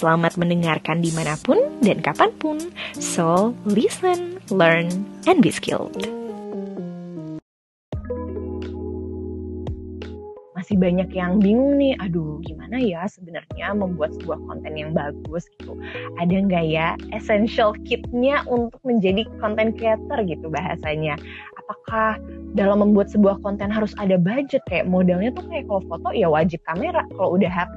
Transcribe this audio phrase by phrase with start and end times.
[0.00, 2.56] Selamat mendengarkan di mana pun dan kapan pun.
[2.96, 4.88] So, listen, learn,
[5.28, 5.92] and be skilled.
[10.56, 15.76] Masih banyak yang bingung nih, aduh gimana ya sebenarnya membuat sebuah konten yang bagus gitu.
[16.16, 21.20] Ada nggak ya essential kitnya untuk menjadi content creator gitu bahasanya
[21.60, 22.16] apakah
[22.56, 26.58] dalam membuat sebuah konten harus ada budget kayak modalnya tuh kayak kalau foto ya wajib
[26.64, 27.76] kamera kalau udah HP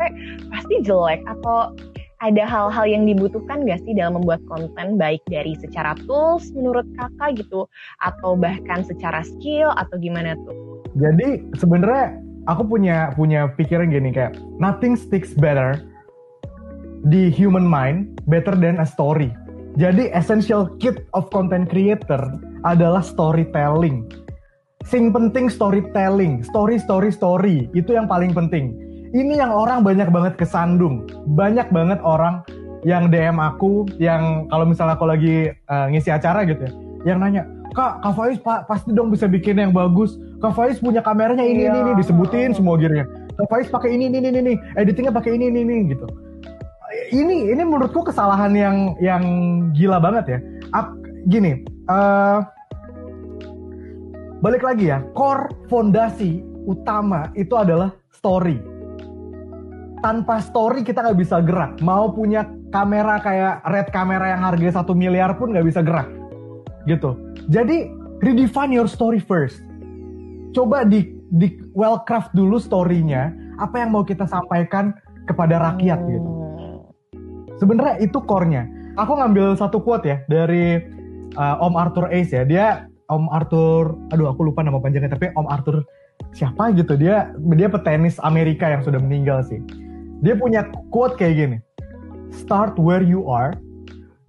[0.50, 1.76] pasti jelek atau
[2.24, 7.44] ada hal-hal yang dibutuhkan gak sih dalam membuat konten baik dari secara tools menurut kakak
[7.44, 7.68] gitu
[8.00, 10.80] atau bahkan secara skill atau gimana tuh?
[10.96, 12.16] Jadi sebenarnya
[12.48, 15.84] aku punya punya pikiran gini kayak nothing sticks better
[17.12, 19.36] di human mind better than a story.
[19.76, 24.08] Jadi essential kit of content creator adalah storytelling.
[24.88, 28.83] Sing penting storytelling, story story story itu yang paling penting.
[29.14, 31.06] Ini yang orang banyak banget kesandung,
[31.38, 32.42] banyak banget orang
[32.82, 36.74] yang DM aku, yang kalau misalnya aku lagi uh, ngisi acara gitu ya,
[37.14, 37.46] yang nanya,
[37.78, 40.18] kak, kak Faiz pa pasti dong bisa bikin yang bagus.
[40.42, 43.06] Kak Faiz punya kameranya ini ini, ini disebutin semua gearnya.
[43.38, 46.10] Kak Faiz pakai ini ini ini ini, editingnya pakai ini ini ini gitu.
[47.14, 49.24] Ini ini menurutku kesalahan yang yang
[49.78, 50.40] gila banget ya.
[50.74, 50.90] Ap,
[51.30, 52.42] gini, uh,
[54.42, 58.73] balik lagi ya, core fondasi utama itu adalah story.
[60.04, 61.80] Tanpa story kita nggak bisa gerak.
[61.80, 62.44] Mau punya
[62.76, 66.12] kamera kayak red kamera yang harga satu miliar pun nggak bisa gerak.
[66.84, 67.16] Gitu.
[67.48, 67.88] Jadi
[68.20, 69.64] redefine your story first.
[70.52, 73.32] Coba di di well craft dulu storynya.
[73.64, 74.92] Apa yang mau kita sampaikan
[75.24, 76.30] kepada rakyat gitu.
[77.64, 78.68] Sebenarnya itu core-nya.
[79.00, 80.84] Aku ngambil satu quote ya dari
[81.40, 82.44] uh, Om Arthur Ace ya.
[82.44, 85.86] Dia Om Arthur, aduh aku lupa nama panjangnya tapi Om Arthur
[86.34, 89.62] siapa gitu dia dia petenis Amerika yang sudah meninggal sih.
[90.24, 91.58] Dia punya quote kayak gini.
[92.32, 93.52] Start where you are,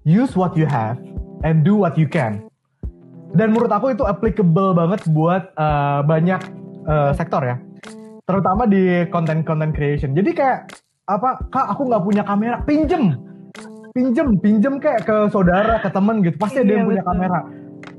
[0.03, 0.99] use what you have,
[1.47, 2.43] and do what you can.
[3.31, 6.43] Dan menurut aku itu applicable banget buat uh, banyak
[6.91, 7.57] uh, sektor ya.
[8.27, 10.19] Terutama di content-content creation.
[10.19, 10.59] Jadi kayak
[11.05, 13.21] apa kak aku nggak punya kamera pinjem
[13.93, 17.39] pinjem pinjem kayak ke saudara ke temen gitu pasti ada yang iya, punya kamera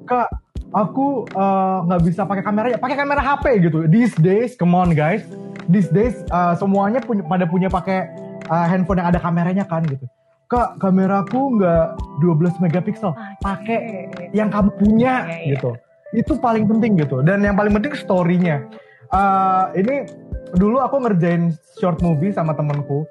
[0.10, 0.28] kak
[0.74, 4.74] aku eh, nggak uh, bisa pakai kamera ya pakai kamera HP gitu these days come
[4.74, 5.22] on guys
[5.70, 8.10] these days uh, semuanya punya pada punya pakai
[8.50, 10.06] uh, handphone yang ada kameranya kan gitu.
[10.46, 13.12] Kak kameraku nggak 12 megapiksel.
[13.42, 15.52] Pakai yang kamu punya yeah, yeah.
[15.58, 15.72] gitu.
[16.14, 17.26] Itu paling penting gitu.
[17.26, 18.62] Dan yang paling penting storynya.
[19.10, 20.06] Uh, ini
[20.54, 23.06] dulu aku ngerjain short movie sama temenku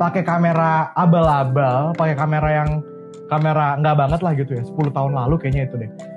[0.00, 2.70] pakai kamera abal-abal pakai kamera yang
[3.30, 4.62] kamera nggak banget lah gitu ya.
[4.62, 6.13] 10 tahun lalu kayaknya itu deh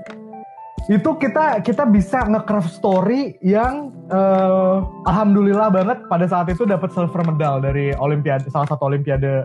[0.88, 7.28] itu kita kita bisa nge-craft story yang uh, alhamdulillah banget pada saat itu dapat silver
[7.28, 9.44] medal dari olimpiade salah satu olimpiade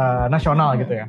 [0.00, 1.06] uh, nasional gitu ya.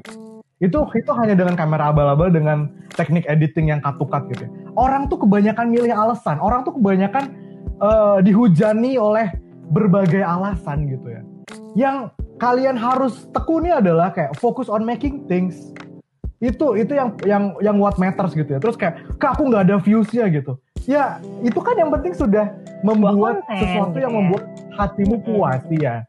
[0.59, 4.00] Itu itu hanya dengan kamera abal-abal dengan teknik editing yang cut
[4.35, 4.51] gitu ya.
[4.75, 6.44] orang tuh kebanyakan milih alasan.
[6.44, 7.31] Orang tuh kebanyakan
[7.80, 9.31] uh, dihujani oleh
[9.72, 11.22] berbagai alasan gitu ya.
[11.74, 15.72] Yang kalian harus tekuni adalah kayak fokus on making things
[16.44, 18.59] itu itu yang yang yang what matters gitu ya.
[18.59, 20.59] Terus kayak kak aku nggak ada viewsnya gitu.
[20.84, 22.52] Ya itu kan yang penting sudah
[22.84, 24.20] membuat konten, sesuatu yang gitu ya.
[24.20, 24.44] membuat
[24.76, 26.04] hatimu puas ya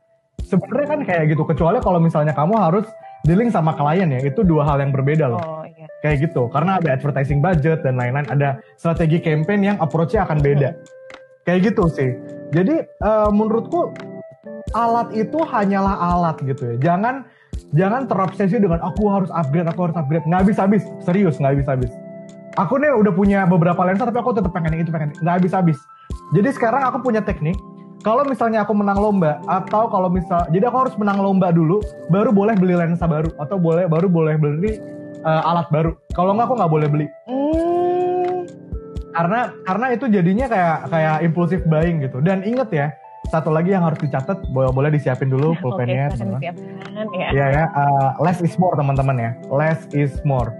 [0.44, 2.86] sebenarnya kan kayak gitu kecuali kalau misalnya kamu harus
[3.24, 5.40] dealing sama klien ya itu dua hal yang berbeda loh.
[5.40, 5.88] Oh, iya.
[6.04, 10.76] kayak gitu karena ada advertising budget dan lain-lain ada strategi campaign yang approach-nya akan beda.
[11.48, 12.10] Kayak gitu sih.
[12.52, 13.92] Jadi uh, menurutku
[14.76, 16.92] alat itu hanyalah alat gitu ya.
[16.92, 17.24] Jangan
[17.74, 20.24] jangan terobsesi dengan aku harus upgrade, aku harus upgrade.
[20.24, 21.92] Nggak habis-habis, serius nggak habis-habis.
[22.54, 25.78] Aku nih udah punya beberapa lensa tapi aku tetap pengen itu pengen nggak habis-habis.
[26.32, 27.58] Jadi sekarang aku punya teknik.
[28.04, 31.80] Kalau misalnya aku menang lomba atau kalau misal, jadi aku harus menang lomba dulu,
[32.12, 34.76] baru boleh beli lensa baru atau boleh baru boleh beli
[35.24, 35.96] uh, alat baru.
[36.12, 37.06] Kalau nggak aku nggak boleh beli.
[37.32, 38.44] Mm.
[39.14, 42.20] Karena karena itu jadinya kayak kayak impulsif buying gitu.
[42.20, 42.86] Dan inget ya,
[43.28, 46.40] satu lagi yang harus dicatat boleh boleh disiapin dulu pulpennya okay, teman-teman.
[46.42, 47.28] Ya.
[47.32, 49.30] Iya ya, uh, less is more teman-teman ya.
[49.48, 50.52] Less is more.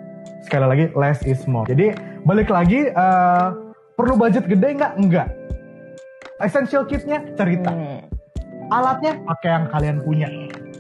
[0.44, 1.64] Sekali lagi less is more.
[1.68, 4.92] Jadi balik lagi uh, perlu budget gede nggak?
[5.00, 5.28] Enggak.
[6.42, 7.70] Essential kitnya cerita.
[7.70, 8.02] Hmm.
[8.72, 10.28] Alatnya pakai yang kalian punya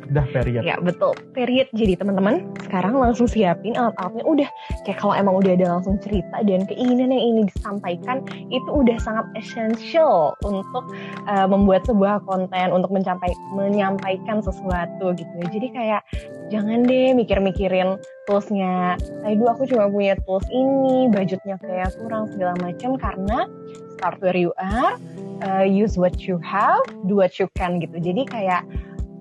[0.08, 0.62] udah period.
[0.64, 1.68] Ya betul, period.
[1.72, 2.44] Jadi teman-teman
[2.74, 4.26] sekarang langsung siapin alat-alatnya.
[4.26, 4.48] Udah
[4.82, 9.30] kayak kalau emang udah ada langsung cerita dan keinginan yang ini disampaikan itu udah sangat
[9.38, 10.82] essential untuk
[11.30, 15.34] uh, membuat sebuah konten untuk mencapai menyampaikan sesuatu gitu.
[15.54, 16.02] Jadi kayak
[16.50, 17.94] jangan deh mikir-mikirin
[18.26, 18.98] toolsnya.
[19.22, 23.46] Dulu aku cuma punya tools ini, budgetnya kayak kurang segala macam karena
[23.94, 24.98] start where you are,
[25.46, 28.02] uh, use what you have, do what you can gitu.
[28.02, 28.66] Jadi kayak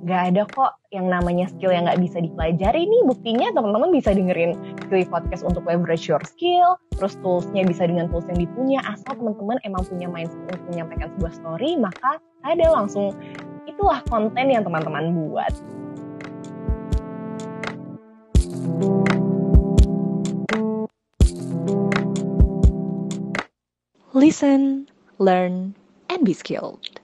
[0.04, 3.02] Gak ada kok yang namanya skill yang gak bisa dipelajari nih.
[3.08, 4.52] Buktinya teman-teman bisa dengerin
[4.84, 6.76] Skilly Podcast untuk leverage your skill.
[7.00, 8.84] Terus toolsnya bisa dengan tools yang dipunya.
[8.84, 13.16] Asal teman-teman emang punya mindset untuk menyampaikan sebuah story, maka ada langsung
[13.64, 15.56] itulah konten yang teman-teman buat.
[24.12, 25.80] Listen, learn,
[26.12, 27.03] and be skilled.